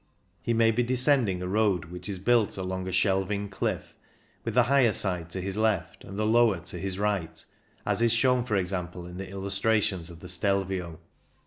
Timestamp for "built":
2.17-2.57